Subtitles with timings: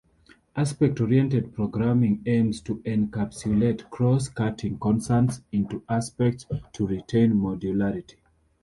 [0.55, 8.15] Aspect-oriented programming aims to encapsulate cross-cutting concerns into aspects to retain modularity.